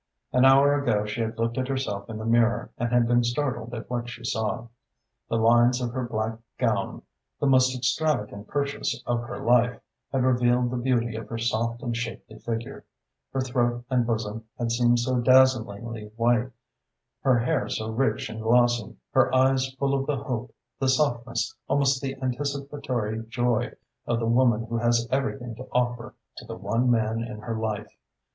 An 0.33 0.45
hour 0.45 0.73
ago 0.81 1.05
she 1.05 1.21
had 1.21 1.37
looked 1.37 1.59
at 1.59 1.67
herself 1.67 2.09
in 2.09 2.17
the 2.17 2.25
mirror 2.25 2.71
and 2.79 2.91
had 2.91 3.07
been 3.07 3.23
startled 3.23 3.71
at 3.75 3.87
what 3.87 4.09
she 4.09 4.23
saw. 4.23 4.67
The 5.29 5.35
lines 5.35 5.79
of 5.79 5.91
her 5.91 6.07
black 6.07 6.39
gown, 6.57 7.03
the 7.39 7.45
most 7.45 7.77
extravagant 7.77 8.47
purchase 8.47 8.99
of 9.05 9.21
her 9.21 9.37
life, 9.45 9.79
had 10.11 10.23
revealed 10.23 10.71
the 10.71 10.77
beauty 10.77 11.15
of 11.17 11.29
her 11.29 11.37
soft 11.37 11.83
and 11.83 11.95
shapely 11.95 12.39
figure. 12.39 12.83
Her 13.31 13.41
throat 13.41 13.85
and 13.91 14.07
bosom 14.07 14.45
had 14.57 14.71
seemed 14.71 14.97
so 14.97 15.19
dazzlingly 15.19 16.09
white, 16.15 16.49
her 17.21 17.37
hair 17.37 17.69
so 17.69 17.91
rich 17.91 18.27
and 18.27 18.41
glossy, 18.41 18.95
her 19.11 19.31
eyes 19.35 19.71
full 19.75 19.93
of 19.93 20.07
the 20.07 20.17
hope, 20.23 20.51
the 20.79 20.89
softness, 20.89 21.55
almost 21.67 22.01
the 22.01 22.15
anticipatory 22.23 23.23
joy 23.27 23.71
of 24.07 24.17
the 24.19 24.25
woman 24.25 24.63
who 24.65 24.77
has 24.79 25.07
everything 25.11 25.53
to 25.57 25.67
offer 25.71 26.15
to 26.37 26.45
the 26.47 26.57
one 26.57 26.89
man 26.89 27.21
in 27.21 27.37
her 27.41 27.55
life. 27.55 27.93